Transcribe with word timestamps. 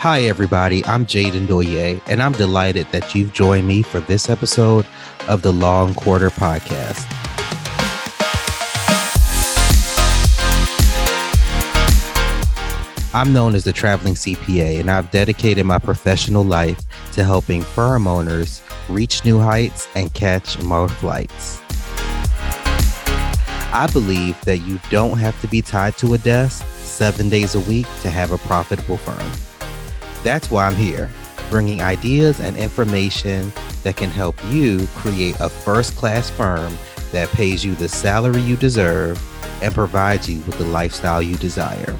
Hi, 0.00 0.22
everybody. 0.22 0.84
I'm 0.86 1.06
Jayden 1.06 1.46
Doye, 1.46 2.02
and 2.08 2.20
I'm 2.20 2.32
delighted 2.32 2.88
that 2.90 3.14
you've 3.14 3.32
joined 3.32 3.68
me 3.68 3.82
for 3.82 4.00
this 4.00 4.28
episode 4.28 4.84
of 5.28 5.42
the 5.42 5.52
Law 5.52 5.86
and 5.86 5.94
Quarter 5.94 6.30
Podcast. 6.30 7.06
I'm 13.14 13.32
known 13.32 13.54
as 13.54 13.62
the 13.62 13.72
traveling 13.72 14.14
CPA, 14.14 14.80
and 14.80 14.90
I've 14.90 15.12
dedicated 15.12 15.66
my 15.66 15.78
professional 15.78 16.42
life 16.42 16.80
to 17.12 17.22
helping 17.22 17.62
firm 17.62 18.08
owners 18.08 18.60
reach 18.90 19.24
new 19.24 19.38
heights 19.38 19.88
and 19.94 20.12
catch 20.14 20.60
more 20.62 20.88
flights. 20.88 21.60
I 23.72 23.88
believe 23.92 24.40
that 24.42 24.58
you 24.58 24.80
don't 24.90 25.18
have 25.18 25.40
to 25.42 25.46
be 25.46 25.62
tied 25.62 25.96
to 25.98 26.14
a 26.14 26.18
desk 26.18 26.66
seven 26.78 27.28
days 27.28 27.54
a 27.54 27.60
week 27.60 27.86
to 28.02 28.10
have 28.10 28.32
a 28.32 28.38
profitable 28.38 28.96
firm. 28.96 29.30
That's 30.24 30.50
why 30.50 30.66
I'm 30.66 30.74
here, 30.74 31.08
bringing 31.50 31.80
ideas 31.80 32.40
and 32.40 32.56
information 32.56 33.52
that 33.84 33.96
can 33.96 34.10
help 34.10 34.36
you 34.46 34.86
create 34.96 35.36
a 35.40 35.48
first 35.48 35.96
class 35.96 36.28
firm 36.28 36.76
that 37.12 37.28
pays 37.30 37.64
you 37.64 37.74
the 37.76 37.88
salary 37.88 38.40
you 38.40 38.56
deserve 38.56 39.22
and 39.62 39.72
provides 39.72 40.28
you 40.28 40.40
with 40.42 40.58
the 40.58 40.64
lifestyle 40.66 41.22
you 41.22 41.36
desire. 41.36 41.96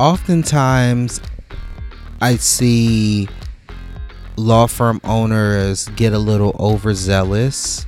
Oftentimes, 0.00 1.20
I 2.22 2.36
see 2.36 3.28
law 4.36 4.66
firm 4.66 4.98
owners 5.04 5.88
get 5.88 6.14
a 6.14 6.18
little 6.18 6.56
overzealous 6.58 7.84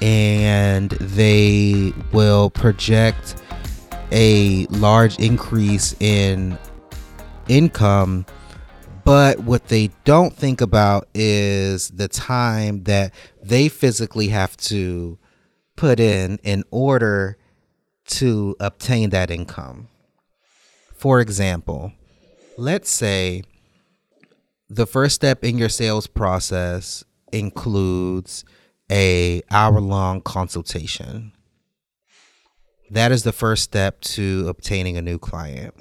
and 0.00 0.90
they 0.90 1.92
will 2.12 2.50
project 2.50 3.42
a 4.12 4.66
large 4.66 5.18
increase 5.18 5.96
in 5.98 6.56
income. 7.48 8.26
But 9.04 9.40
what 9.40 9.66
they 9.66 9.90
don't 10.04 10.32
think 10.32 10.60
about 10.60 11.08
is 11.14 11.88
the 11.88 12.06
time 12.06 12.84
that 12.84 13.12
they 13.42 13.68
physically 13.68 14.28
have 14.28 14.56
to 14.58 15.18
put 15.74 15.98
in 15.98 16.38
in 16.44 16.62
order 16.70 17.38
to 18.06 18.54
obtain 18.60 19.10
that 19.10 19.32
income. 19.32 19.89
For 21.00 21.22
example, 21.22 21.94
let's 22.58 22.90
say 22.90 23.42
the 24.68 24.84
first 24.84 25.14
step 25.14 25.42
in 25.42 25.56
your 25.56 25.70
sales 25.70 26.06
process 26.06 27.04
includes 27.32 28.44
a 28.92 29.40
hour 29.50 29.80
long 29.80 30.20
consultation. 30.20 31.32
That 32.90 33.12
is 33.12 33.22
the 33.22 33.32
first 33.32 33.62
step 33.62 34.02
to 34.02 34.44
obtaining 34.46 34.98
a 34.98 35.02
new 35.02 35.18
client. 35.18 35.72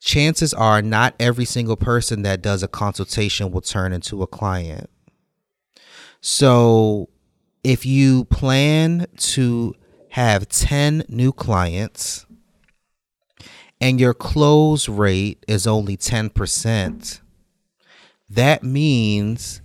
Chances 0.00 0.54
are 0.54 0.80
not 0.80 1.14
every 1.20 1.44
single 1.44 1.76
person 1.76 2.22
that 2.22 2.40
does 2.40 2.62
a 2.62 2.68
consultation 2.68 3.50
will 3.50 3.60
turn 3.60 3.92
into 3.92 4.22
a 4.22 4.26
client. 4.26 4.88
So, 6.22 7.10
if 7.62 7.84
you 7.84 8.24
plan 8.24 9.08
to 9.34 9.74
have 10.08 10.48
10 10.48 11.04
new 11.10 11.32
clients 11.32 12.24
and 13.80 13.98
your 14.00 14.14
close 14.14 14.88
rate 14.88 15.44
is 15.48 15.66
only 15.66 15.96
10%, 15.96 17.20
that 18.28 18.62
means 18.62 19.62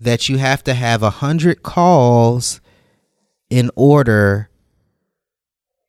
that 0.00 0.28
you 0.28 0.38
have 0.38 0.64
to 0.64 0.74
have 0.74 1.02
a 1.02 1.10
hundred 1.10 1.62
calls 1.62 2.60
in 3.50 3.70
order 3.76 4.48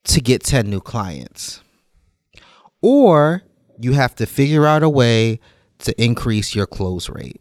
to 0.04 0.20
get 0.20 0.42
10 0.44 0.68
new 0.68 0.80
clients. 0.80 1.62
Or 2.82 3.42
you 3.78 3.92
have 3.92 4.14
to 4.16 4.26
figure 4.26 4.66
out 4.66 4.82
a 4.82 4.88
way 4.88 5.40
to 5.78 6.02
increase 6.02 6.54
your 6.54 6.66
close 6.66 7.08
rate. 7.08 7.40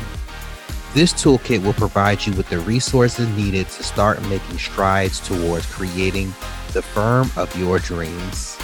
This 0.94 1.12
toolkit 1.12 1.62
will 1.62 1.74
provide 1.74 2.26
you 2.26 2.32
with 2.32 2.48
the 2.48 2.58
resources 2.58 3.28
needed 3.36 3.68
to 3.68 3.84
start 3.84 4.20
making 4.22 4.58
strides 4.58 5.20
towards 5.20 5.66
creating 5.66 6.34
the 6.72 6.82
firm 6.82 7.30
of 7.36 7.56
your 7.56 7.78
dreams. 7.78 8.58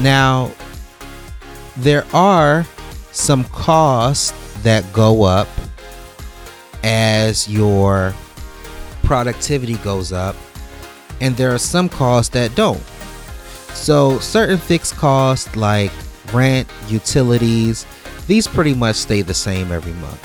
Now, 0.00 0.52
there 1.76 2.04
are 2.12 2.66
some 3.12 3.44
costs 3.44 4.32
that 4.62 4.84
go 4.92 5.22
up 5.22 5.48
as 6.82 7.48
your 7.48 8.14
productivity 9.02 9.76
goes 9.78 10.12
up, 10.12 10.36
and 11.20 11.36
there 11.36 11.54
are 11.54 11.58
some 11.58 11.88
costs 11.88 12.30
that 12.30 12.54
don't. 12.54 12.82
So, 13.72 14.18
certain 14.18 14.58
fixed 14.58 14.96
costs 14.96 15.54
like 15.56 15.92
rent, 16.32 16.68
utilities, 16.88 17.86
these 18.26 18.46
pretty 18.46 18.74
much 18.74 18.96
stay 18.96 19.22
the 19.22 19.34
same 19.34 19.70
every 19.70 19.92
month. 19.94 20.20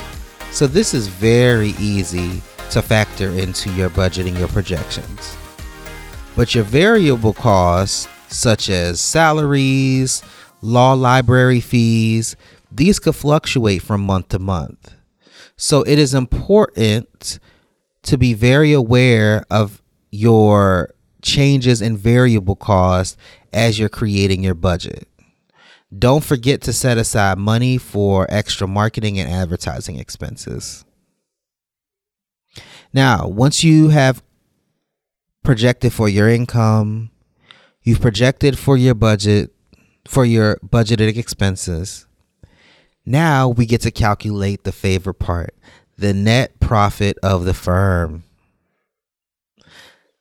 So, 0.52 0.66
this 0.66 0.94
is 0.94 1.06
very 1.06 1.70
easy 1.78 2.42
to 2.70 2.82
factor 2.82 3.30
into 3.30 3.72
your 3.72 3.90
budgeting 3.90 4.38
your 4.38 4.48
projections. 4.48 5.36
But 6.36 6.54
your 6.54 6.64
variable 6.64 7.34
costs, 7.34 8.08
such 8.32 8.68
as 8.70 9.00
salaries, 9.00 10.22
law 10.62 10.92
library 10.92 11.60
fees, 11.60 12.36
these 12.70 12.98
could 12.98 13.16
fluctuate 13.16 13.82
from 13.82 14.02
month 14.02 14.28
to 14.28 14.38
month. 14.38 14.94
So 15.56 15.82
it 15.82 15.98
is 15.98 16.14
important 16.14 17.38
to 18.04 18.16
be 18.16 18.34
very 18.34 18.72
aware 18.72 19.44
of 19.50 19.82
your 20.10 20.94
changes 21.22 21.82
in 21.82 21.96
variable 21.96 22.56
costs 22.56 23.16
as 23.52 23.78
you're 23.78 23.88
creating 23.88 24.42
your 24.42 24.54
budget. 24.54 25.06
Don't 25.96 26.24
forget 26.24 26.60
to 26.62 26.72
set 26.72 26.98
aside 26.98 27.36
money 27.36 27.76
for 27.76 28.26
extra 28.30 28.66
marketing 28.66 29.18
and 29.18 29.30
advertising 29.30 29.98
expenses. 29.98 30.84
Now, 32.92 33.26
once 33.28 33.62
you 33.64 33.88
have 33.88 34.22
projected 35.42 35.92
for 35.92 36.08
your 36.08 36.28
income, 36.28 37.10
you've 37.82 38.00
projected 38.00 38.58
for 38.58 38.76
your 38.76 38.94
budget, 38.94 39.52
for 40.06 40.24
your 40.24 40.56
budgeted 40.56 41.16
expenses. 41.16 42.06
Now 43.06 43.48
we 43.48 43.66
get 43.66 43.80
to 43.82 43.90
calculate 43.90 44.64
the 44.64 44.72
favorite 44.72 45.14
part 45.14 45.54
the 46.00 46.14
net 46.14 46.58
profit 46.60 47.18
of 47.22 47.44
the 47.44 47.52
firm. 47.52 48.24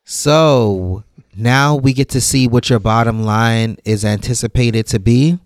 So 0.04 1.06
now 1.36 1.76
we 1.76 1.94
get 1.94 2.10
to 2.10 2.22
see 2.22 2.48
what 2.48 2.70
your 2.70 2.80
bottom 2.80 3.24
line 3.24 3.78
is 3.86 4.04
anticipated 4.04 4.88
to 4.88 5.00
be. 5.00 5.40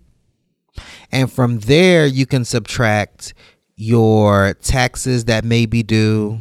And 1.12 1.30
from 1.30 1.60
there, 1.60 2.04
you 2.04 2.26
can 2.26 2.44
subtract 2.44 3.32
your 3.76 4.54
taxes 4.54 5.26
that 5.26 5.44
may 5.44 5.66
be 5.66 5.84
due 5.84 6.40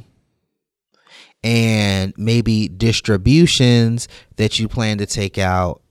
and 1.43 2.13
maybe 2.17 2.67
distributions 2.69 4.07
that 4.37 4.59
you 4.59 4.67
plan 4.67 4.97
to 4.99 5.05
take 5.05 5.37
out. 5.37 5.81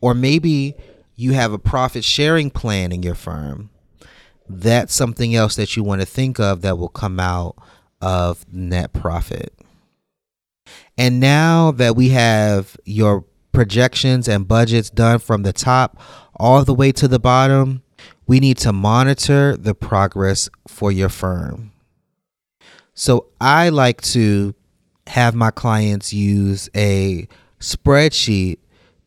Or 0.00 0.14
maybe 0.14 0.74
you 1.16 1.32
have 1.32 1.52
a 1.52 1.58
profit 1.58 2.04
sharing 2.04 2.50
plan 2.50 2.92
in 2.92 3.02
your 3.02 3.14
firm. 3.14 3.70
That's 4.48 4.94
something 4.94 5.34
else 5.34 5.56
that 5.56 5.76
you 5.76 5.82
want 5.82 6.02
to 6.02 6.06
think 6.06 6.38
of 6.38 6.62
that 6.62 6.78
will 6.78 6.88
come 6.88 7.18
out 7.18 7.56
of 8.00 8.44
net 8.52 8.92
profit. 8.92 9.52
And 10.96 11.18
now 11.18 11.72
that 11.72 11.96
we 11.96 12.10
have 12.10 12.76
your 12.84 13.24
projections 13.52 14.28
and 14.28 14.46
budgets 14.46 14.90
done 14.90 15.18
from 15.18 15.42
the 15.42 15.52
top 15.52 16.00
all 16.36 16.62
the 16.64 16.74
way 16.74 16.92
to 16.92 17.08
the 17.08 17.18
bottom, 17.18 17.82
we 18.26 18.40
need 18.40 18.58
to 18.58 18.72
monitor 18.72 19.56
the 19.56 19.74
progress 19.74 20.48
for 20.68 20.92
your 20.92 21.08
firm. 21.08 21.72
So 22.98 23.26
I 23.42 23.68
like 23.68 24.00
to 24.02 24.54
have 25.06 25.34
my 25.34 25.50
clients 25.50 26.14
use 26.14 26.70
a 26.74 27.28
spreadsheet 27.60 28.56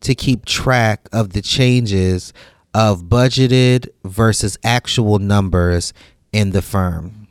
to 0.02 0.14
keep 0.14 0.44
track 0.44 1.08
of 1.12 1.32
the 1.32 1.42
changes 1.42 2.32
of 2.72 3.06
budgeted 3.06 3.88
versus 4.04 4.56
actual 4.62 5.18
numbers 5.18 5.92
in 6.32 6.52
the 6.52 6.62
firm. 6.62 7.26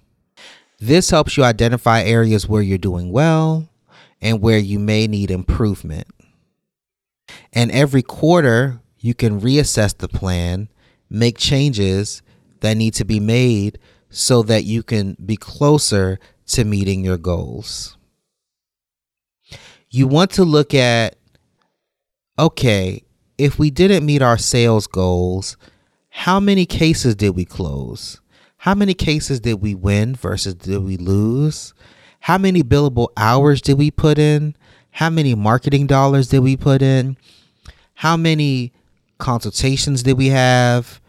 This 0.80 1.10
helps 1.12 1.38
you 1.38 1.46
identify 1.46 2.04
areas 2.04 2.48
where 2.48 2.62
you're 2.62 2.78
doing 2.78 3.10
well 3.10 3.70
and 4.22 4.42
where 4.42 4.60
you 4.60 4.80
may 4.80 5.08
need 5.08 5.32
improvement. 5.32 6.08
And 7.54 7.72
every 7.72 8.02
quarter, 8.02 8.82
you 9.00 9.14
can 9.14 9.40
reassess 9.40 9.98
the 9.98 10.10
plan, 10.10 10.68
make 11.10 11.38
changes 11.38 12.22
that 12.60 12.76
need 12.76 12.96
to 12.96 13.06
be 13.06 13.22
made 13.22 13.80
so 14.10 14.44
that 14.44 14.66
you 14.66 14.84
can 14.84 15.16
be 15.26 15.38
closer 15.38 16.20
to 16.50 16.64
meeting 16.64 17.04
your 17.04 17.18
goals. 17.18 17.98
You 19.90 20.08
want 20.08 20.32
to 20.32 20.44
look 20.44 20.74
at 20.74 21.16
okay, 22.38 23.04
if 23.38 23.60
we 23.60 23.70
didn't 23.70 24.06
meet 24.06 24.22
our 24.22 24.38
sales 24.38 24.88
goals, 24.88 25.58
how 26.10 26.40
many 26.40 26.66
cases 26.66 27.16
did 27.16 27.32
we 27.32 27.46
close? 27.46 28.22
How 28.58 28.76
many 28.76 28.94
cases 28.94 29.40
did 29.40 29.62
we 29.62 29.76
win 29.76 30.16
versus 30.16 30.56
did 30.56 30.84
we 30.84 30.98
lose? 30.98 31.74
How 32.22 32.38
many 32.38 32.64
billable 32.64 33.08
hours 33.16 33.62
did 33.62 33.78
we 33.78 33.92
put 33.92 34.18
in? 34.18 34.56
How 34.92 35.10
many 35.10 35.36
marketing 35.36 35.88
dollars 35.88 36.28
did 36.30 36.40
we 36.40 36.58
put 36.58 36.82
in? 36.82 37.18
How 37.94 38.18
many 38.18 38.74
consultations 39.18 40.04
did 40.04 40.18
we 40.18 40.28
have? 40.28 41.02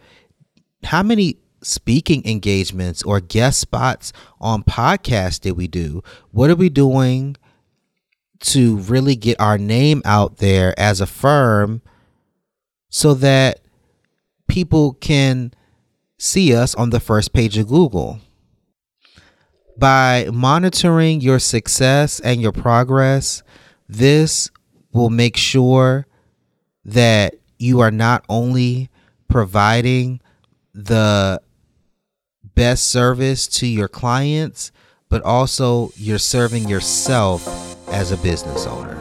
How 0.83 1.03
many 1.03 1.37
speaking 1.63 2.25
engagements 2.25 3.03
or 3.03 3.19
guest 3.19 3.59
spots 3.59 4.11
on 4.39 4.63
podcasts 4.63 5.39
did 5.39 5.51
we 5.51 5.67
do? 5.67 6.03
What 6.31 6.49
are 6.49 6.55
we 6.55 6.69
doing 6.69 7.37
to 8.41 8.77
really 8.77 9.15
get 9.15 9.39
our 9.39 9.57
name 9.57 10.01
out 10.03 10.37
there 10.37 10.77
as 10.79 11.01
a 11.01 11.05
firm 11.05 11.81
so 12.89 13.13
that 13.15 13.61
people 14.47 14.93
can 14.93 15.53
see 16.17 16.55
us 16.55 16.73
on 16.75 16.89
the 16.89 16.99
first 16.99 17.33
page 17.33 17.57
of 17.57 17.67
Google? 17.67 18.19
By 19.77 20.29
monitoring 20.31 21.21
your 21.21 21.39
success 21.39 22.19
and 22.19 22.41
your 22.41 22.51
progress, 22.51 23.41
this 23.87 24.49
will 24.91 25.09
make 25.09 25.37
sure 25.37 26.05
that 26.85 27.35
you 27.57 27.79
are 27.79 27.91
not 27.91 28.25
only 28.27 28.89
providing 29.27 30.19
the 30.73 31.41
best 32.61 32.91
service 32.91 33.47
to 33.47 33.65
your 33.65 33.87
clients, 33.87 34.71
but 35.09 35.23
also 35.23 35.89
you're 35.95 36.19
serving 36.19 36.69
yourself 36.69 37.41
as 37.89 38.11
a 38.11 38.17
business 38.17 38.67
owner. 38.67 38.93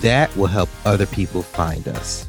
That 0.00 0.32
will 0.36 0.46
help 0.46 0.68
other 0.84 1.06
people 1.06 1.42
find 1.42 1.88
us. 1.88 2.28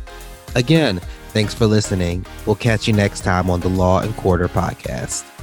Again, 0.55 0.99
thanks 1.29 1.53
for 1.53 1.67
listening. 1.67 2.25
We'll 2.47 2.55
catch 2.55 2.87
you 2.87 2.93
next 2.93 3.21
time 3.21 3.51
on 3.51 3.59
the 3.59 3.69
Law 3.69 3.99
and 3.99 4.17
Quarter 4.17 4.47
podcast. 4.47 5.36